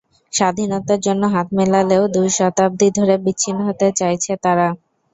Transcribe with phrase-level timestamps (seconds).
[0.33, 4.67] স্বাধীনতার জন্য হাত মেলালেও দুই শতাব্দী ধরে বিচ্ছিন্ন হতে চাইছে তারা।